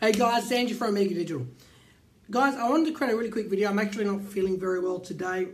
Hey 0.00 0.12
guys, 0.12 0.52
Andrew 0.52 0.76
from 0.76 0.90
Omega 0.90 1.12
Digital. 1.12 1.44
Guys, 2.30 2.54
I 2.54 2.70
wanted 2.70 2.86
to 2.86 2.92
create 2.92 3.12
a 3.12 3.16
really 3.16 3.32
quick 3.32 3.50
video. 3.50 3.68
I'm 3.68 3.80
actually 3.80 4.04
not 4.04 4.22
feeling 4.22 4.56
very 4.56 4.78
well 4.78 5.00
today. 5.00 5.48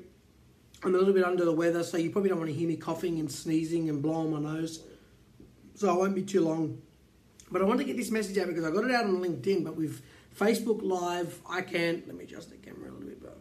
I'm 0.82 0.94
a 0.94 0.98
little 0.98 1.14
bit 1.14 1.24
under 1.24 1.46
the 1.46 1.52
weather, 1.52 1.82
so 1.82 1.96
you 1.96 2.10
probably 2.10 2.28
don't 2.28 2.40
want 2.40 2.50
to 2.50 2.54
hear 2.54 2.68
me 2.68 2.76
coughing 2.76 3.18
and 3.20 3.32
sneezing 3.32 3.88
and 3.88 4.02
blowing 4.02 4.30
my 4.30 4.40
nose. 4.40 4.84
So 5.76 5.88
I 5.88 5.94
won't 5.94 6.14
be 6.14 6.22
too 6.22 6.42
long. 6.42 6.82
But 7.50 7.62
I 7.62 7.64
want 7.64 7.78
to 7.78 7.86
get 7.86 7.96
this 7.96 8.10
message 8.10 8.36
out 8.36 8.48
because 8.48 8.64
I 8.64 8.70
got 8.70 8.84
it 8.84 8.90
out 8.90 9.06
on 9.06 9.22
LinkedIn, 9.22 9.64
but 9.64 9.76
with 9.76 10.02
Facebook 10.38 10.82
Live, 10.82 11.40
I 11.48 11.62
can't. 11.62 12.06
let 12.06 12.14
me 12.14 12.24
adjust 12.24 12.50
the 12.50 12.56
camera 12.56 12.90
a 12.90 12.92
little 12.92 13.08
bit 13.08 13.22
better. 13.22 13.36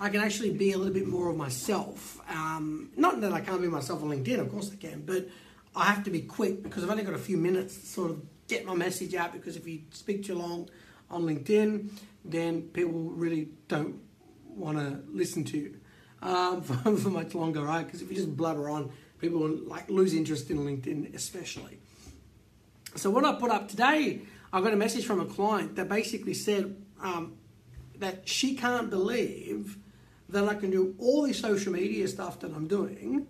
I 0.00 0.08
can 0.08 0.22
actually 0.22 0.52
be 0.52 0.72
a 0.72 0.78
little 0.78 0.94
bit 0.94 1.06
more 1.06 1.28
of 1.28 1.36
myself. 1.36 2.18
Um, 2.30 2.92
not 2.96 3.20
that 3.20 3.30
I 3.30 3.42
can't 3.42 3.60
be 3.60 3.68
myself 3.68 4.02
on 4.02 4.08
LinkedIn, 4.08 4.40
of 4.40 4.50
course 4.50 4.70
I 4.72 4.76
can, 4.76 5.02
but 5.02 5.28
I 5.74 5.84
have 5.84 6.02
to 6.04 6.10
be 6.10 6.22
quick 6.22 6.62
because 6.62 6.82
I've 6.82 6.88
only 6.88 7.02
got 7.02 7.12
a 7.12 7.18
few 7.18 7.36
minutes 7.36 7.76
to 7.76 7.84
sort 7.84 8.10
of 8.10 8.22
get 8.48 8.64
my 8.64 8.74
message 8.74 9.14
out 9.14 9.32
because 9.32 9.56
if 9.56 9.66
you 9.66 9.80
speak 9.90 10.24
too 10.24 10.34
long 10.34 10.68
on 11.10 11.22
LinkedIn, 11.22 11.88
then 12.24 12.62
people 12.62 12.92
really 12.92 13.48
don't 13.68 14.00
want 14.46 14.78
to 14.78 15.00
listen 15.08 15.44
to 15.44 15.58
you 15.58 15.80
um, 16.22 16.62
for, 16.62 16.96
for, 16.96 17.10
much 17.10 17.34
longer, 17.34 17.62
right? 17.62 17.84
Because 17.84 18.02
if 18.02 18.10
you 18.10 18.16
just 18.16 18.36
blabber 18.36 18.70
on, 18.70 18.90
people 19.18 19.40
will 19.40 19.56
like 19.66 19.88
lose 19.90 20.14
interest 20.14 20.50
in 20.50 20.58
LinkedIn, 20.58 21.14
especially. 21.14 21.78
So 22.94 23.10
what 23.10 23.24
I 23.24 23.34
put 23.34 23.50
up 23.50 23.68
today, 23.68 24.22
I 24.52 24.60
got 24.60 24.72
a 24.72 24.76
message 24.76 25.04
from 25.04 25.20
a 25.20 25.26
client 25.26 25.76
that 25.76 25.88
basically 25.88 26.34
said 26.34 26.76
um, 27.00 27.36
that 27.98 28.28
she 28.28 28.54
can't 28.54 28.90
believe 28.90 29.76
that 30.28 30.48
I 30.48 30.54
can 30.54 30.70
do 30.70 30.94
all 30.98 31.26
this 31.26 31.38
social 31.38 31.72
media 31.72 32.08
stuff 32.08 32.40
that 32.40 32.52
I'm 32.52 32.66
doing 32.66 33.28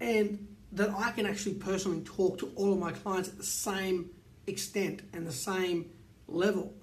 and 0.00 0.55
that 0.76 0.90
I 0.90 1.10
can 1.10 1.24
actually 1.24 1.54
personally 1.54 2.02
talk 2.02 2.38
to 2.38 2.52
all 2.54 2.72
of 2.72 2.78
my 2.78 2.92
clients 2.92 3.30
at 3.30 3.38
the 3.38 3.44
same 3.44 4.10
extent 4.46 5.00
and 5.14 5.26
the 5.26 5.32
same 5.32 5.90
level. 6.28 6.74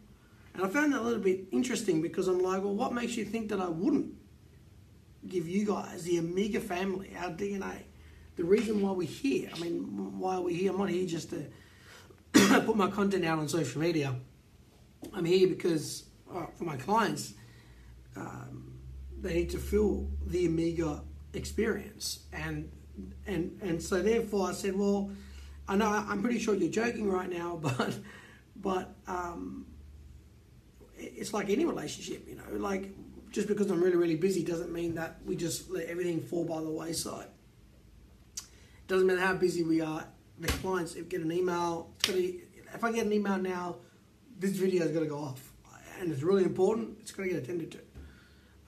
And 0.55 0.65
I 0.65 0.67
found 0.67 0.93
that 0.93 1.01
a 1.01 1.03
little 1.03 1.21
bit 1.21 1.45
interesting 1.51 2.01
because 2.01 2.27
I'm 2.27 2.41
like, 2.41 2.63
well, 2.63 2.73
what 2.73 2.93
makes 2.93 3.15
you 3.15 3.23
think 3.23 3.49
that 3.49 3.59
I 3.59 3.69
wouldn't 3.69 4.13
give 5.27 5.47
you 5.47 5.65
guys, 5.65 6.03
the 6.03 6.19
Omega 6.19 6.59
family, 6.59 7.11
our 7.19 7.29
DNA, 7.29 7.83
the 8.35 8.43
reason 8.43 8.81
why 8.81 8.91
we're 8.91 9.07
here? 9.07 9.49
I 9.55 9.59
mean, 9.59 10.19
why 10.19 10.35
are 10.35 10.41
we 10.41 10.55
here? 10.55 10.71
I'm 10.71 10.79
not 10.79 10.89
here 10.89 11.05
just 11.05 11.29
to 11.29 11.45
put 12.61 12.75
my 12.75 12.89
content 12.89 13.23
out 13.25 13.37
on 13.37 13.47
social 13.47 13.79
media. 13.79 14.15
I'm 15.13 15.25
here 15.25 15.47
because 15.47 16.05
uh, 16.33 16.47
for 16.55 16.63
my 16.63 16.77
clients, 16.77 17.35
um, 18.15 18.73
they 19.21 19.35
need 19.35 19.51
to 19.51 19.59
feel 19.59 20.07
the 20.25 20.47
Omega 20.47 21.01
experience 21.33 22.25
and 22.33 22.71
and 23.25 23.59
and 23.61 23.81
so 23.81 24.01
therefore 24.01 24.49
I 24.49 24.53
said, 24.53 24.77
well, 24.77 25.11
I 25.67 25.75
know 25.75 25.87
I'm 25.87 26.21
pretty 26.21 26.39
sure 26.39 26.55
you're 26.55 26.71
joking 26.71 27.09
right 27.09 27.29
now, 27.29 27.59
but 27.61 27.95
but 28.55 28.93
um, 29.07 29.65
it's 30.97 31.33
like 31.33 31.49
any 31.49 31.65
relationship, 31.65 32.27
you 32.27 32.35
know, 32.35 32.43
like 32.57 32.91
just 33.31 33.47
because 33.47 33.69
I'm 33.71 33.81
really 33.81 33.97
really 33.97 34.15
busy 34.15 34.43
doesn't 34.43 34.71
mean 34.71 34.95
that 34.95 35.17
we 35.25 35.35
just 35.35 35.69
let 35.69 35.87
everything 35.87 36.21
fall 36.21 36.45
by 36.45 36.61
the 36.61 36.69
wayside. 36.69 37.27
Doesn't 38.87 39.07
matter 39.07 39.21
how 39.21 39.35
busy 39.35 39.63
we 39.63 39.81
are. 39.81 40.05
The 40.39 40.47
clients 40.47 40.95
if 40.95 41.09
get 41.09 41.21
an 41.21 41.31
email, 41.31 41.91
if 42.07 42.83
I 42.83 42.91
get 42.91 43.05
an 43.05 43.13
email 43.13 43.37
now, 43.37 43.77
this 44.39 44.51
video 44.51 44.83
is 44.85 44.91
going 44.91 45.05
to 45.05 45.09
go 45.09 45.19
off, 45.19 45.53
and 45.99 46.11
it's 46.11 46.23
really 46.23 46.43
important. 46.43 46.97
It's 47.01 47.11
going 47.11 47.29
to 47.29 47.35
get 47.35 47.43
attended 47.43 47.71
to. 47.71 47.79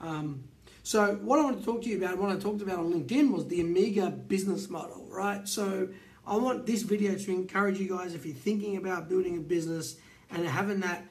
Um, 0.00 0.44
so 0.86 1.14
what 1.16 1.40
I 1.40 1.42
want 1.42 1.58
to 1.58 1.64
talk 1.64 1.82
to 1.82 1.88
you 1.88 1.96
about, 1.96 2.16
what 2.16 2.30
I 2.30 2.38
talked 2.38 2.62
about 2.62 2.78
on 2.78 2.92
LinkedIn 2.92 3.32
was 3.32 3.48
the 3.48 3.60
Omega 3.60 4.08
business 4.08 4.70
model, 4.70 5.04
right? 5.10 5.48
So 5.48 5.88
I 6.24 6.36
want 6.36 6.64
this 6.64 6.82
video 6.82 7.16
to 7.16 7.30
encourage 7.32 7.80
you 7.80 7.88
guys 7.88 8.14
if 8.14 8.24
you're 8.24 8.36
thinking 8.36 8.76
about 8.76 9.08
building 9.08 9.36
a 9.36 9.40
business 9.40 9.96
and 10.30 10.46
having 10.46 10.78
that, 10.80 11.04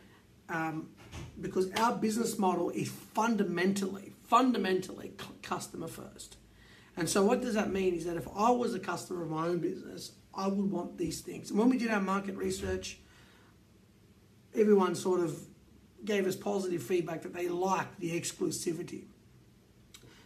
um, 0.48 0.92
because 1.42 1.70
our 1.74 1.94
business 1.94 2.40
model 2.40 2.70
is 2.70 2.88
fundamentally, 2.88 4.14
fundamentally 4.24 5.12
customer 5.42 5.90
first. 5.90 6.38
And 6.96 7.10
so 7.10 7.26
what 7.26 7.42
does 7.42 7.56
that 7.56 7.70
mean 7.70 7.96
is 7.96 8.06
that 8.06 8.16
if 8.16 8.30
I 8.34 8.52
was 8.52 8.74
a 8.76 8.80
customer 8.80 9.24
of 9.24 9.30
my 9.30 9.48
own 9.48 9.60
business, 9.60 10.14
I 10.34 10.48
would 10.48 10.72
want 10.72 10.98
these 10.98 11.20
things. 11.20 11.50
And 11.50 11.60
when 11.60 11.68
we 11.68 11.78
did 11.78 11.92
our 11.92 12.00
market 12.00 12.38
research, 12.38 13.00
everyone 14.56 14.96
sort 14.96 15.20
of 15.20 15.38
gave 16.06 16.26
us 16.28 16.38
positive 16.38 16.82
feedback 16.82 17.24
that 17.24 17.34
they 17.34 17.50
liked 17.50 18.00
the 18.00 18.18
exclusivity. 18.18 19.08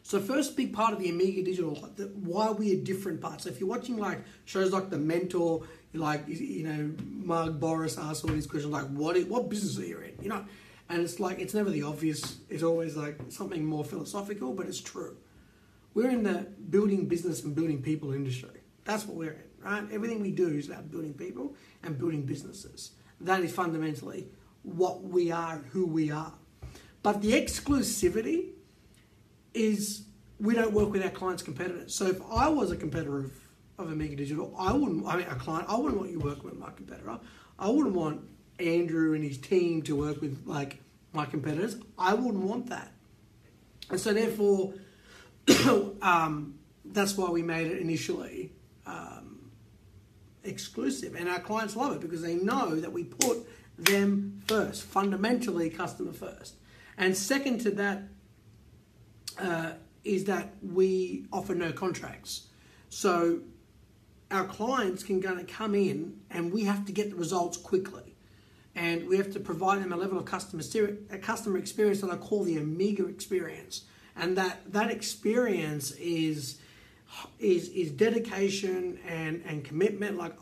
So 0.09 0.19
first 0.19 0.57
big 0.57 0.73
part 0.73 0.91
of 0.91 0.97
the 0.97 1.11
Omega 1.11 1.43
Digital, 1.43 1.75
why 2.23 2.49
we 2.49 2.73
are 2.73 2.83
different 2.83 3.21
parts. 3.21 3.43
So 3.43 3.51
if 3.51 3.59
you're 3.59 3.69
watching 3.69 3.97
like 3.97 4.23
shows 4.45 4.71
like 4.71 4.89
The 4.89 4.97
Mentor, 4.97 5.61
like 5.93 6.23
you 6.27 6.63
know 6.63 6.95
Mark 7.03 7.59
Bouris 7.59 7.95
asks 8.03 8.23
all 8.23 8.31
these 8.31 8.47
questions 8.47 8.73
like 8.73 8.87
what 8.87 9.21
what 9.27 9.49
business 9.49 9.77
are 9.77 9.85
you 9.85 9.99
in, 9.99 10.15
you 10.19 10.29
know, 10.29 10.43
and 10.89 11.03
it's 11.03 11.19
like 11.19 11.37
it's 11.37 11.53
never 11.53 11.69
the 11.69 11.83
obvious. 11.83 12.37
It's 12.49 12.63
always 12.63 12.97
like 12.97 13.19
something 13.29 13.63
more 13.63 13.83
philosophical, 13.83 14.51
but 14.51 14.65
it's 14.65 14.81
true. 14.81 15.15
We're 15.93 16.09
in 16.09 16.23
the 16.23 16.47
building 16.71 17.05
business 17.05 17.43
and 17.43 17.53
building 17.53 17.83
people 17.83 18.11
industry. 18.11 18.61
That's 18.85 19.05
what 19.05 19.15
we're 19.15 19.33
in, 19.33 19.63
right? 19.63 19.83
Everything 19.91 20.23
we 20.23 20.31
do 20.31 20.47
is 20.47 20.69
about 20.69 20.89
building 20.89 21.13
people 21.13 21.53
and 21.83 21.99
building 21.99 22.23
businesses. 22.23 22.93
That 23.21 23.41
is 23.41 23.53
fundamentally 23.53 24.27
what 24.63 25.03
we 25.03 25.29
are, 25.29 25.57
who 25.69 25.85
we 25.85 26.09
are. 26.09 26.33
But 27.03 27.21
the 27.21 27.33
exclusivity 27.33 28.53
is 29.59 30.03
we 30.39 30.55
don't 30.55 30.73
work 30.73 30.91
with 30.91 31.03
our 31.03 31.09
clients' 31.09 31.43
competitors. 31.43 31.93
So 31.93 32.07
if 32.07 32.21
I 32.31 32.47
was 32.47 32.71
a 32.71 32.77
competitor 32.77 33.19
of, 33.19 33.31
of 33.77 33.91
Omega 33.91 34.15
Digital, 34.15 34.53
I 34.57 34.71
wouldn't, 34.71 35.05
I 35.05 35.17
mean, 35.17 35.27
a 35.27 35.35
client, 35.35 35.67
I 35.69 35.77
wouldn't 35.77 35.97
want 35.99 36.11
you 36.11 36.19
working 36.19 36.45
with 36.45 36.57
my 36.57 36.71
competitor. 36.71 37.19
I 37.57 37.69
wouldn't 37.69 37.93
want 37.93 38.21
Andrew 38.59 39.13
and 39.13 39.23
his 39.23 39.37
team 39.37 39.81
to 39.83 39.95
work 39.95 40.21
with 40.21 40.43
like 40.45 40.81
my 41.11 41.25
competitors. 41.25 41.75
I 41.97 42.13
wouldn't 42.13 42.43
want 42.43 42.69
that. 42.69 42.91
And 43.89 43.99
so 43.99 44.13
therefore, 44.13 44.73
um, 46.01 46.55
that's 46.85 47.17
why 47.17 47.29
we 47.29 47.41
made 47.41 47.67
it 47.67 47.81
initially 47.81 48.53
um, 48.85 49.51
exclusive. 50.43 51.15
And 51.15 51.27
our 51.27 51.39
clients 51.39 51.75
love 51.75 51.93
it 51.95 52.01
because 52.01 52.21
they 52.21 52.35
know 52.35 52.75
that 52.75 52.93
we 52.93 53.03
put 53.03 53.45
them 53.77 54.41
first, 54.47 54.83
fundamentally 54.83 55.69
customer 55.69 56.13
first. 56.13 56.55
And 56.97 57.15
second 57.15 57.59
to 57.61 57.71
that, 57.71 58.03
uh, 59.39 59.71
is 60.03 60.25
that 60.25 60.53
we 60.61 61.25
offer 61.31 61.55
no 61.55 61.71
contracts. 61.71 62.47
So 62.89 63.41
our 64.31 64.45
clients 64.45 65.03
can 65.03 65.21
kind 65.21 65.39
of 65.39 65.47
come 65.47 65.75
in 65.75 66.19
and 66.29 66.51
we 66.51 66.63
have 66.63 66.85
to 66.85 66.91
get 66.91 67.09
the 67.09 67.15
results 67.15 67.57
quickly. 67.57 68.15
And 68.75 69.07
we 69.07 69.17
have 69.17 69.31
to 69.33 69.39
provide 69.39 69.81
them 69.81 69.91
a 69.91 69.97
level 69.97 70.17
of 70.17 70.25
customer, 70.25 70.63
a 71.09 71.17
customer 71.17 71.57
experience 71.57 72.01
that 72.01 72.11
I 72.11 72.15
call 72.15 72.43
the 72.43 72.59
Omega 72.59 73.05
experience. 73.07 73.83
And 74.15 74.37
that, 74.37 74.71
that 74.71 74.91
experience 74.91 75.91
is, 75.91 76.59
is, 77.39 77.69
is 77.69 77.91
dedication 77.91 78.99
and, 79.07 79.43
and 79.45 79.65
commitment. 79.65 80.17
Like 80.17 80.33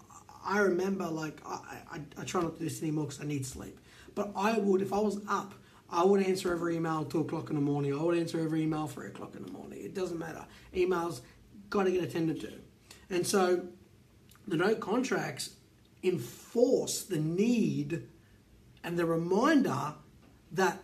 I 0.46 0.59
remember, 0.59 1.08
like 1.08 1.41
I, 1.46 1.59
I, 1.91 2.02
I 2.18 2.24
try 2.25 2.41
not 2.41 2.53
to 2.53 2.59
do 2.59 2.66
this 2.66 2.81
anymore 2.81 3.06
because 3.06 3.22
I 3.22 3.25
need 3.25 3.46
sleep. 3.46 3.79
But 4.14 4.31
I 4.35 4.58
would, 4.58 4.81
if 4.81 4.94
I 4.94 5.00
was 5.00 5.19
up 5.28 5.53
I 5.90 6.03
would 6.03 6.22
answer 6.22 6.52
every 6.52 6.75
email 6.75 7.02
at 7.02 7.09
2 7.09 7.22
o'clock 7.22 7.50
in 7.50 7.56
the 7.56 7.62
morning. 7.62 7.94
I 7.94 8.02
would 8.02 8.18
answer 8.18 8.40
every 8.40 8.64
email 8.64 8.88
3 8.88 9.08
o'clock 9.08 9.36
in 9.36 9.46
the 9.46 9.52
morning. 9.52 9.80
It 9.81 9.94
doesn't 9.94 10.20
matter. 10.20 10.46
Emails 10.75 11.22
got 11.70 11.84
to 11.84 11.92
get 11.92 12.03
attended 12.03 12.42
to. 12.42 12.53
And 13.09 13.25
so 13.25 13.68
the 14.47 14.58
no 14.58 14.76
contracts 14.76 15.52
enforce 16.03 17.03
the 17.03 17.18
need 17.18 18.03
and 18.84 18.97
the 18.97 19.06
reminder 19.06 19.94
that 20.52 20.80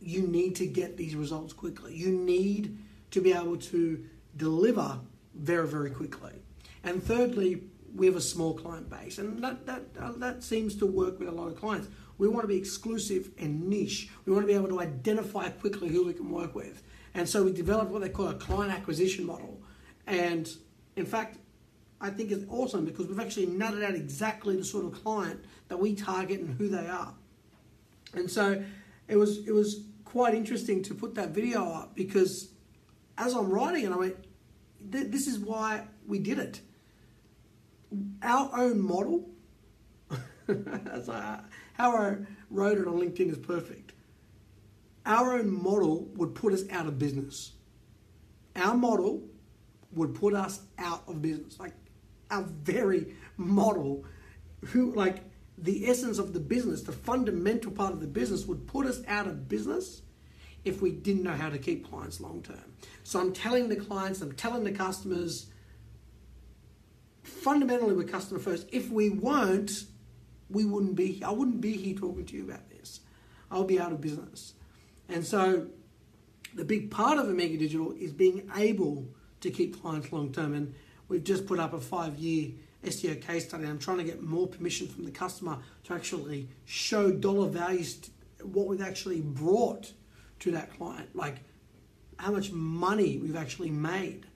you 0.00 0.26
need 0.26 0.56
to 0.56 0.66
get 0.66 0.96
these 0.96 1.14
results 1.14 1.52
quickly. 1.52 1.94
You 1.94 2.10
need 2.10 2.78
to 3.10 3.20
be 3.20 3.32
able 3.32 3.56
to 3.56 4.04
deliver 4.36 5.00
very, 5.34 5.66
very 5.66 5.90
quickly. 5.90 6.32
And 6.82 7.02
thirdly, 7.02 7.62
we 7.94 8.06
have 8.06 8.16
a 8.16 8.20
small 8.20 8.54
client 8.54 8.90
base, 8.90 9.18
and 9.18 9.42
that, 9.42 9.66
that, 9.66 9.82
uh, 9.98 10.12
that 10.16 10.42
seems 10.42 10.74
to 10.76 10.86
work 10.86 11.18
with 11.18 11.28
a 11.28 11.32
lot 11.32 11.46
of 11.46 11.58
clients. 11.58 11.88
We 12.18 12.28
want 12.28 12.42
to 12.42 12.48
be 12.48 12.56
exclusive 12.56 13.30
and 13.38 13.68
niche. 13.68 14.08
We 14.24 14.32
want 14.32 14.44
to 14.44 14.46
be 14.46 14.54
able 14.54 14.68
to 14.68 14.80
identify 14.80 15.48
quickly 15.48 15.88
who 15.88 16.06
we 16.06 16.14
can 16.14 16.30
work 16.30 16.54
with. 16.54 16.82
And 17.14 17.28
so 17.28 17.42
we 17.44 17.52
developed 17.52 17.90
what 17.90 18.02
they 18.02 18.08
call 18.08 18.28
a 18.28 18.34
client 18.34 18.72
acquisition 18.72 19.24
model. 19.24 19.60
And 20.06 20.50
in 20.96 21.06
fact, 21.06 21.38
I 22.00 22.10
think 22.10 22.30
it's 22.30 22.44
awesome 22.50 22.84
because 22.84 23.06
we've 23.06 23.20
actually 23.20 23.46
nutted 23.46 23.84
out 23.84 23.94
exactly 23.94 24.56
the 24.56 24.64
sort 24.64 24.84
of 24.84 24.92
client 25.02 25.44
that 25.68 25.78
we 25.78 25.94
target 25.94 26.40
and 26.40 26.56
who 26.58 26.68
they 26.68 26.86
are. 26.86 27.14
And 28.14 28.30
so 28.30 28.62
it 29.08 29.16
was 29.16 29.46
it 29.46 29.52
was 29.52 29.84
quite 30.04 30.34
interesting 30.34 30.82
to 30.82 30.94
put 30.94 31.14
that 31.14 31.30
video 31.30 31.64
up 31.72 31.94
because 31.94 32.50
as 33.16 33.34
I'm 33.34 33.48
writing 33.48 33.84
it, 33.84 33.92
I 33.92 33.96
went, 33.96 34.16
this 34.80 35.26
is 35.26 35.38
why 35.38 35.86
we 36.06 36.18
did 36.18 36.38
it. 36.38 36.60
Our 38.22 38.50
own 38.54 38.80
model 38.80 39.30
how 41.74 41.96
I 41.96 42.16
wrote 42.50 42.78
it 42.78 42.88
on 42.88 42.94
LinkedIn 42.94 43.30
is 43.30 43.38
perfect. 43.38 43.92
Our 45.06 45.34
own 45.34 45.50
model 45.62 46.08
would 46.14 46.34
put 46.34 46.52
us 46.52 46.62
out 46.70 46.86
of 46.86 46.98
business. 46.98 47.52
Our 48.56 48.74
model 48.74 49.22
would 49.92 50.14
put 50.14 50.34
us 50.34 50.62
out 50.78 51.02
of 51.06 51.20
business. 51.20 51.60
Like 51.60 51.74
our 52.30 52.42
very 52.42 53.14
model, 53.36 54.04
who 54.66 54.94
like 54.94 55.18
the 55.58 55.88
essence 55.88 56.18
of 56.18 56.32
the 56.32 56.40
business, 56.40 56.82
the 56.82 56.92
fundamental 56.92 57.70
part 57.70 57.92
of 57.92 58.00
the 58.00 58.06
business, 58.06 58.46
would 58.46 58.66
put 58.66 58.86
us 58.86 59.02
out 59.06 59.26
of 59.26 59.48
business 59.48 60.02
if 60.64 60.80
we 60.80 60.90
didn't 60.90 61.22
know 61.22 61.32
how 61.32 61.50
to 61.50 61.58
keep 61.58 61.88
clients 61.88 62.20
long 62.20 62.42
term. 62.42 62.72
So 63.02 63.20
I'm 63.20 63.32
telling 63.32 63.68
the 63.68 63.76
clients, 63.76 64.22
I'm 64.22 64.32
telling 64.32 64.64
the 64.64 64.72
customers, 64.72 65.46
fundamentally 67.22 67.94
we're 67.94 68.04
customer 68.04 68.40
first. 68.40 68.68
If 68.72 68.90
we 68.90 69.10
weren't, 69.10 69.84
we 70.50 70.64
wouldn't 70.64 70.94
be 70.94 71.22
I 71.24 71.30
wouldn't 71.30 71.60
be 71.60 71.76
here 71.76 71.96
talking 71.96 72.26
to 72.26 72.36
you 72.36 72.44
about 72.44 72.68
this. 72.70 73.00
I'll 73.50 73.64
be 73.64 73.80
out 73.80 73.92
of 73.92 74.00
business. 74.00 74.54
And 75.08 75.24
so 75.24 75.68
the 76.54 76.64
big 76.64 76.90
part 76.90 77.18
of 77.18 77.26
Omega 77.26 77.56
Digital 77.58 77.92
is 77.92 78.12
being 78.12 78.50
able 78.56 79.06
to 79.40 79.50
keep 79.50 79.80
clients 79.80 80.12
long 80.12 80.32
term. 80.32 80.54
And 80.54 80.74
we've 81.08 81.24
just 81.24 81.46
put 81.46 81.58
up 81.58 81.72
a 81.72 81.80
five 81.80 82.16
year 82.16 82.52
SEO 82.84 83.20
case 83.20 83.48
study. 83.48 83.64
I'm 83.64 83.78
trying 83.78 83.98
to 83.98 84.04
get 84.04 84.22
more 84.22 84.46
permission 84.46 84.88
from 84.88 85.04
the 85.04 85.10
customer 85.10 85.58
to 85.84 85.94
actually 85.94 86.48
show 86.64 87.10
dollar 87.10 87.48
values, 87.48 88.10
what 88.42 88.66
we've 88.66 88.82
actually 88.82 89.20
brought 89.20 89.92
to 90.40 90.50
that 90.52 90.74
client, 90.76 91.14
like 91.14 91.36
how 92.18 92.32
much 92.32 92.52
money 92.52 93.18
we've 93.18 93.36
actually 93.36 93.70
made 93.70 94.26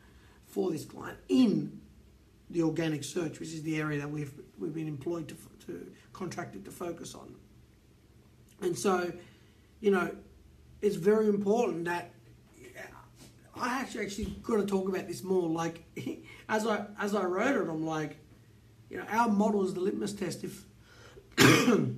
for 0.46 0.70
this 0.70 0.84
client 0.84 1.18
in 1.28 1.80
the 2.50 2.62
organic 2.62 3.04
search, 3.04 3.38
which 3.38 3.50
is 3.50 3.62
the 3.62 3.78
area 3.78 3.98
that 3.98 4.10
we've 4.10 4.32
we've 4.58 4.74
been 4.74 4.88
employed 4.88 5.28
to, 5.28 5.36
to 5.68 5.90
contracted 6.12 6.64
to 6.64 6.70
focus 6.70 7.14
on. 7.14 7.34
And 8.60 8.76
so, 8.76 9.12
you 9.80 9.90
know, 9.90 10.10
it's 10.82 10.96
very 10.96 11.28
important 11.28 11.84
that 11.84 12.10
I 13.60 13.80
actually 13.80 14.04
actually 14.04 14.24
got 14.42 14.56
to 14.56 14.66
talk 14.66 14.88
about 14.88 15.06
this 15.08 15.22
more. 15.24 15.48
Like 15.48 15.84
as 16.48 16.66
I 16.66 16.86
as 16.98 17.14
I 17.14 17.24
wrote 17.24 17.56
it, 17.56 17.68
I'm 17.68 17.86
like, 17.86 18.18
you 18.90 18.98
know, 18.98 19.04
our 19.10 19.28
model 19.28 19.64
is 19.64 19.74
the 19.74 19.80
litmus 19.80 20.12
test. 20.12 20.44
If 20.44 20.64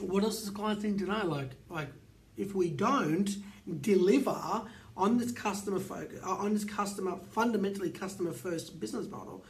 what 0.00 0.22
else 0.22 0.40
does 0.40 0.50
clients 0.50 0.84
need 0.84 0.98
to 0.98 1.06
know? 1.06 1.26
Like 1.26 1.52
like 1.68 1.88
if 2.36 2.54
we 2.54 2.70
don't 2.70 3.30
deliver 3.80 4.62
on 4.96 5.18
this 5.18 5.32
customer 5.32 5.80
focus, 5.80 6.20
on 6.22 6.54
this 6.54 6.64
customer 6.64 7.18
fundamentally 7.32 7.90
customer 7.90 8.32
first 8.32 8.78
business 8.80 9.08
model, 9.08 9.44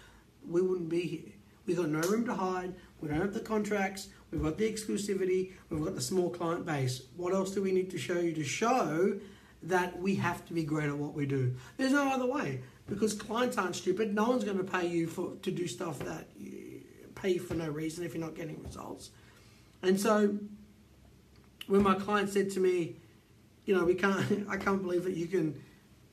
we 0.49 0.61
wouldn't 0.61 0.89
be 0.89 1.03
here. 1.03 1.34
We've 1.67 1.77
got 1.77 1.89
no 1.89 2.01
room 2.01 2.25
to 2.27 2.35
hide. 2.35 2.75
We 3.01 3.09
don't 3.09 3.21
have 3.21 3.35
the 3.35 3.41
contracts. 3.41 4.09
We've 4.31 4.43
got 4.43 4.59
the 4.59 4.71
exclusivity. 4.71 5.53
We've 5.71 5.83
got 5.83 5.95
the 5.95 6.01
small 6.01 6.31
client 6.31 6.67
base. 6.67 7.03
What 7.17 7.33
else 7.33 7.53
do 7.53 7.63
we 7.63 7.73
need 7.73 7.91
to 7.91 7.99
show 7.99 8.19
you 8.19 8.33
to 8.35 8.45
show 8.45 9.19
that 9.63 9.99
we 9.99 10.15
have 10.17 10.45
to 10.47 10.53
be 10.53 10.65
great 10.65 10.89
at 10.89 10.97
what 10.97 11.15
we 11.15 11.27
do? 11.27 11.55
There's 11.77 11.93
no 11.93 12.11
other 12.11 12.27
way 12.27 12.61
because 12.87 13.15
clients 13.15 13.57
aren't 13.57 13.77
stupid. 13.77 14.15
No 14.15 14.29
one's 14.29 14.45
going 14.45 14.59
to 14.59 14.65
pay 14.65 14.87
you 14.87 15.07
for 15.07 15.37
to 15.43 15.51
do 15.51 15.67
stuff 15.67 15.99
that 16.01 16.29
you, 16.37 16.83
pay 17.15 17.31
you 17.31 17.41
for 17.41 17.55
no 17.55 17.69
reason 17.69 18.05
if 18.05 18.15
you're 18.15 18.25
not 18.25 18.35
getting 18.35 18.63
results. 18.63 19.11
And 19.83 19.99
so 19.99 20.39
when 21.67 21.83
my 21.83 21.95
client 21.95 22.31
said 22.31 22.51
to 22.53 22.61
me, 22.61 22.97
you 23.65 23.75
know, 23.75 23.85
we 23.85 23.95
can't, 23.95 24.47
I 24.49 24.57
can't 24.57 24.83
believe 24.83 25.05
that 25.05 25.17
you 25.17 25.27
can, 25.27 25.63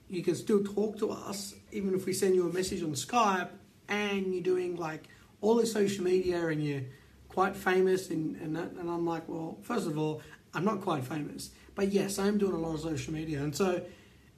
you 0.09 0.23
can 0.23 0.35
still 0.35 0.63
talk 0.63 0.97
to 0.99 1.11
us 1.11 1.55
even 1.71 1.93
if 1.93 2.05
we 2.05 2.13
send 2.13 2.35
you 2.35 2.49
a 2.49 2.53
message 2.53 2.83
on 2.83 2.91
Skype 2.91 3.49
and 3.87 4.33
you're 4.33 4.43
doing 4.43 4.75
like 4.75 5.07
all 5.41 5.55
the 5.55 5.65
social 5.65 6.03
media 6.03 6.47
and 6.47 6.63
you're 6.63 6.83
quite 7.27 7.55
famous 7.55 8.09
and, 8.09 8.35
and, 8.37 8.55
that, 8.55 8.71
and 8.71 8.89
I'm 8.89 9.05
like, 9.05 9.27
well, 9.27 9.57
first 9.61 9.87
of 9.87 9.97
all, 9.97 10.21
I'm 10.53 10.65
not 10.65 10.81
quite 10.81 11.03
famous, 11.03 11.51
but 11.75 11.91
yes, 11.91 12.19
I'm 12.19 12.37
doing 12.37 12.53
a 12.53 12.57
lot 12.57 12.75
of 12.75 12.81
social 12.81 13.13
media. 13.13 13.39
And 13.39 13.55
so 13.55 13.81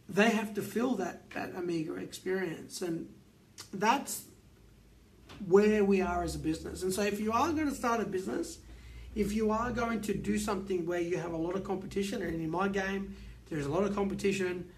they 0.08 0.30
have 0.30 0.54
to 0.56 0.62
feel 0.62 0.96
that, 0.96 1.30
that 1.32 1.56
Omega 1.56 1.96
experience. 1.96 2.82
And 2.82 3.10
that's 3.74 4.26
where 5.48 5.84
we 5.84 6.02
are 6.02 6.24
as 6.24 6.36
a 6.36 6.40
business. 6.40 6.84
And 6.84 6.94
so 6.94 7.02
if 7.02 7.20
you 7.20 7.32
are 7.32 7.52
going 7.52 7.68
to 7.70 7.76
start 7.76 8.00
a 8.00 8.06
business, 8.06 8.60
if 9.16 9.34
you 9.34 9.52
are 9.52 9.72
going 9.72 10.02
to 10.02 10.14
do 10.14 10.38
something 10.38 10.86
where 10.86 11.02
you 11.02 11.18
have 11.18 11.34
a 11.34 11.38
lot 11.38 11.56
of 11.56 11.64
competition, 11.64 12.22
and 12.22 12.34
in 12.36 12.50
my 12.50 12.68
game, 12.68 13.16
there's 13.50 13.66
a 13.66 13.72
lot 13.72 13.84
of 13.84 13.96
competition, 13.96 14.70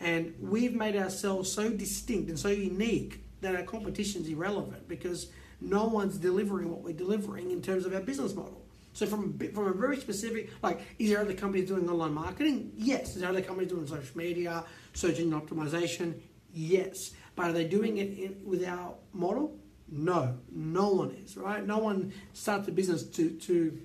and 0.00 0.34
we've 0.40 0.74
made 0.74 0.96
ourselves 0.96 1.50
so 1.50 1.70
distinct 1.70 2.28
and 2.28 2.38
so 2.38 2.48
unique 2.48 3.20
that 3.40 3.54
our 3.54 3.62
competition 3.62 4.22
is 4.22 4.28
irrelevant 4.28 4.88
because 4.88 5.28
no 5.60 5.86
one's 5.86 6.18
delivering 6.18 6.70
what 6.70 6.82
we're 6.82 6.94
delivering 6.94 7.50
in 7.50 7.62
terms 7.62 7.86
of 7.86 7.94
our 7.94 8.00
business 8.00 8.34
model. 8.34 8.60
So 8.92 9.06
from 9.06 9.38
from 9.52 9.66
a 9.66 9.72
very 9.72 9.96
specific, 9.96 10.50
like, 10.62 10.80
is 10.98 11.10
there 11.10 11.20
other 11.20 11.34
companies 11.34 11.68
doing 11.68 11.88
online 11.88 12.14
marketing? 12.14 12.72
Yes. 12.76 13.16
Is 13.16 13.22
there 13.22 13.30
other 13.30 13.42
companies 13.42 13.70
doing 13.70 13.86
social 13.86 14.16
media, 14.16 14.64
search 14.92 15.18
engine 15.18 15.38
optimization? 15.38 16.14
Yes. 16.52 17.10
But 17.34 17.46
are 17.46 17.52
they 17.52 17.64
doing 17.64 17.98
it 17.98 18.16
in, 18.16 18.40
with 18.44 18.64
our 18.64 18.94
model? 19.12 19.58
No, 19.88 20.38
no 20.50 20.90
one 20.90 21.10
is 21.10 21.36
right. 21.36 21.64
No 21.66 21.78
one 21.78 22.12
starts 22.32 22.68
a 22.68 22.72
business 22.72 23.02
to 23.02 23.30
to 23.30 23.80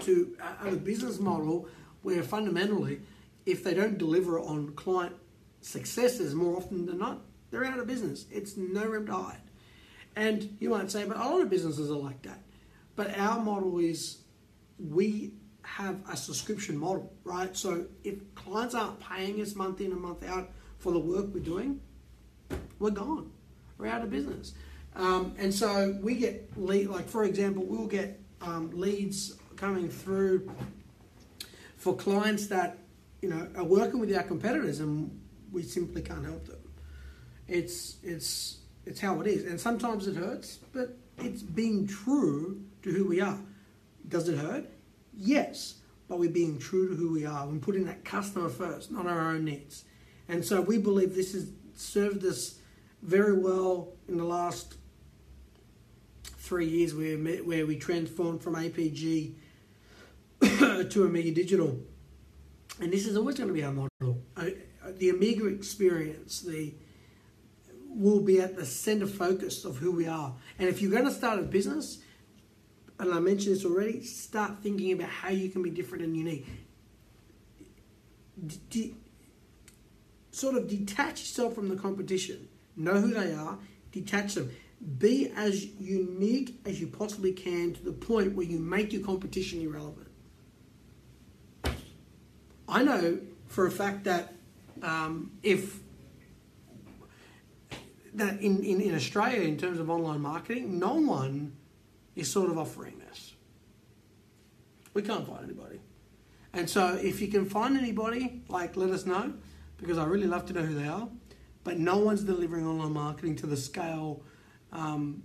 to 0.00 0.36
uh, 0.40 0.64
have 0.64 0.72
a 0.72 0.76
business 0.76 1.20
model 1.20 1.68
where 2.02 2.22
fundamentally, 2.22 3.00
if 3.46 3.62
they 3.62 3.74
don't 3.74 3.98
deliver 3.98 4.40
on 4.40 4.72
client 4.74 5.14
successes 5.60 6.34
more 6.34 6.56
often 6.56 6.86
than 6.86 6.98
not, 6.98 7.20
they're 7.50 7.64
out 7.64 7.78
of 7.78 7.86
business. 7.86 8.26
It's 8.32 8.56
no 8.56 8.84
room 8.84 9.06
to 9.06 9.12
hide. 9.12 9.40
And 10.16 10.56
you 10.60 10.70
might 10.70 10.90
say, 10.90 11.04
but 11.04 11.16
a 11.16 11.20
lot 11.20 11.40
of 11.40 11.50
businesses 11.50 11.90
are 11.90 11.96
like 11.96 12.22
that. 12.22 12.40
But 12.96 13.18
our 13.18 13.40
model 13.40 13.78
is 13.78 14.18
we 14.78 15.32
have 15.62 15.96
a 16.10 16.16
subscription 16.16 16.76
model, 16.76 17.12
right? 17.24 17.56
So 17.56 17.86
if 18.04 18.16
clients 18.34 18.74
aren't 18.74 19.00
paying 19.00 19.40
us 19.40 19.54
month 19.54 19.80
in 19.80 19.92
and 19.92 20.00
month 20.00 20.24
out 20.24 20.50
for 20.78 20.92
the 20.92 20.98
work 20.98 21.26
we're 21.32 21.40
doing, 21.40 21.80
we're 22.78 22.90
gone. 22.90 23.30
We're 23.78 23.86
out 23.86 24.02
of 24.02 24.10
business. 24.10 24.52
Um, 24.94 25.34
and 25.38 25.54
so 25.54 25.96
we 26.02 26.16
get 26.16 26.50
lead, 26.56 26.88
like 26.88 27.08
for 27.08 27.24
example, 27.24 27.64
we'll 27.64 27.86
get 27.86 28.20
um, 28.42 28.70
leads 28.72 29.34
coming 29.56 29.88
through 29.88 30.50
for 31.76 31.96
clients 31.96 32.46
that 32.48 32.78
you 33.22 33.28
know 33.28 33.48
are 33.56 33.64
working 33.64 34.00
with 34.00 34.14
our 34.14 34.22
competitors, 34.22 34.80
and 34.80 35.10
we 35.50 35.62
simply 35.62 36.02
can't 36.02 36.24
help 36.24 36.46
them. 36.46 36.58
It's 37.48 37.96
it's 38.02 38.58
it's 38.86 39.00
how 39.00 39.20
it 39.20 39.26
is, 39.26 39.44
and 39.44 39.60
sometimes 39.60 40.06
it 40.06 40.16
hurts, 40.16 40.58
but 40.72 40.96
it's 41.18 41.42
being 41.42 41.86
true 41.86 42.62
to 42.82 42.90
who 42.90 43.06
we 43.06 43.20
are. 43.20 43.38
Does 44.08 44.28
it 44.28 44.38
hurt? 44.38 44.66
Yes, 45.16 45.76
but 46.08 46.18
we're 46.18 46.30
being 46.30 46.58
true 46.58 46.88
to 46.88 46.94
who 46.94 47.12
we 47.12 47.24
are. 47.24 47.46
We're 47.46 47.58
putting 47.58 47.84
that 47.84 48.04
customer 48.04 48.48
first, 48.48 48.90
not 48.90 49.06
our 49.06 49.32
own 49.32 49.44
needs. 49.44 49.84
And 50.28 50.44
so 50.44 50.60
we 50.60 50.78
believe 50.78 51.14
this 51.14 51.32
has 51.32 51.50
served 51.74 52.24
us 52.24 52.58
very 53.02 53.38
well 53.38 53.92
in 54.08 54.16
the 54.16 54.24
last 54.24 54.76
three 56.24 56.66
years 56.66 56.94
where, 56.94 57.16
where 57.16 57.66
we 57.66 57.76
transformed 57.76 58.42
from 58.42 58.54
APG 58.54 59.34
to 60.90 61.04
Omega 61.04 61.30
Digital. 61.30 61.78
And 62.80 62.92
this 62.92 63.06
is 63.06 63.16
always 63.16 63.36
going 63.36 63.48
to 63.48 63.54
be 63.54 63.62
our 63.62 63.72
model. 63.72 64.20
The 64.98 65.12
Omega 65.12 65.46
experience, 65.46 66.40
the 66.40 66.74
will 67.94 68.20
be 68.20 68.40
at 68.40 68.56
the 68.56 68.64
center 68.64 69.06
focus 69.06 69.64
of 69.64 69.76
who 69.76 69.92
we 69.92 70.06
are. 70.06 70.34
And 70.58 70.68
if 70.68 70.80
you're 70.80 70.90
going 70.90 71.04
to 71.04 71.12
start 71.12 71.38
a 71.38 71.42
business, 71.42 71.98
and 72.98 73.12
I 73.12 73.18
mentioned 73.20 73.56
this 73.56 73.64
already, 73.64 74.02
start 74.02 74.62
thinking 74.62 74.92
about 74.92 75.08
how 75.08 75.30
you 75.30 75.50
can 75.50 75.62
be 75.62 75.70
different 75.70 76.04
and 76.04 76.16
unique. 76.16 76.46
De- 78.70 78.94
sort 80.30 80.56
of 80.56 80.68
detach 80.68 81.20
yourself 81.20 81.54
from 81.54 81.68
the 81.68 81.76
competition. 81.76 82.48
Know 82.76 83.00
who 83.00 83.12
they 83.12 83.32
are, 83.34 83.58
detach 83.92 84.34
them. 84.34 84.50
Be 84.98 85.30
as 85.36 85.64
unique 85.64 86.60
as 86.64 86.80
you 86.80 86.88
possibly 86.88 87.32
can 87.32 87.74
to 87.74 87.84
the 87.84 87.92
point 87.92 88.34
where 88.34 88.46
you 88.46 88.58
make 88.58 88.92
your 88.92 89.04
competition 89.04 89.60
irrelevant. 89.60 90.08
I 92.68 92.82
know 92.82 93.20
for 93.48 93.66
a 93.66 93.70
fact 93.70 94.04
that 94.04 94.32
um, 94.82 95.30
if 95.42 95.78
that 98.14 98.40
in, 98.40 98.62
in, 98.62 98.80
in 98.80 98.94
Australia, 98.94 99.40
in 99.40 99.56
terms 99.56 99.78
of 99.78 99.90
online 99.90 100.20
marketing, 100.20 100.78
no 100.78 100.94
one 100.94 101.56
is 102.14 102.30
sort 102.30 102.50
of 102.50 102.58
offering 102.58 102.98
this. 102.98 103.34
We 104.94 105.02
can't 105.02 105.26
find 105.26 105.44
anybody. 105.44 105.80
And 106.52 106.68
so 106.68 106.98
if 107.02 107.20
you 107.20 107.28
can 107.28 107.46
find 107.46 107.76
anybody, 107.78 108.42
like 108.48 108.76
let 108.76 108.90
us 108.90 109.06
know, 109.06 109.32
because 109.78 109.98
I 109.98 110.04
really 110.04 110.26
love 110.26 110.44
to 110.46 110.52
know 110.52 110.62
who 110.62 110.74
they 110.74 110.88
are. 110.88 111.08
But 111.64 111.78
no 111.78 111.98
one's 111.98 112.22
delivering 112.22 112.66
online 112.66 112.92
marketing 112.92 113.36
to 113.36 113.46
the 113.46 113.56
scale, 113.56 114.22
um, 114.72 115.22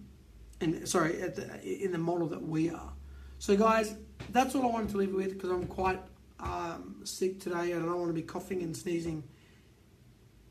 and 0.62 0.88
sorry, 0.88 1.13
the, 1.13 1.60
in 1.63 1.91
the 1.91 1.98
model 1.98 2.27
that 2.27 2.41
we 2.41 2.70
are. 2.70 2.94
So 3.39 3.58
guys, 3.58 3.96
that's 4.32 4.56
all 4.56 4.63
I 4.63 4.67
wanted 4.67 4.89
to 4.89 4.98
leave 4.98 5.10
you 5.10 5.15
with 5.15 5.34
because 5.34 5.50
I'm 5.50 5.67
quite 5.67 6.00
um, 6.39 7.01
sick 7.03 7.39
today 7.39 7.72
and 7.72 7.84
I 7.84 7.86
don't 7.86 7.98
want 7.98 8.10
to 8.10 8.13
be 8.13 8.22
coughing 8.22 8.62
and 8.62 8.75
sneezing. 8.75 9.24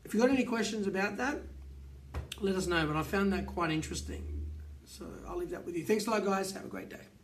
If 0.03 0.13
you've 0.13 0.21
got 0.21 0.31
any 0.31 0.43
questions 0.43 0.87
about 0.87 1.17
that, 1.17 1.41
let 2.41 2.55
us 2.55 2.67
know. 2.67 2.85
But 2.85 2.95
I 2.95 3.03
found 3.03 3.33
that 3.33 3.45
quite 3.47 3.71
interesting. 3.71 4.45
So 4.85 5.05
I'll 5.27 5.37
leave 5.37 5.49
that 5.51 5.65
with 5.65 5.75
you. 5.75 5.83
Thanks 5.83 6.07
a 6.07 6.11
lot, 6.11 6.23
guys. 6.23 6.51
Have 6.53 6.65
a 6.65 6.69
great 6.69 6.89
day. 6.89 7.07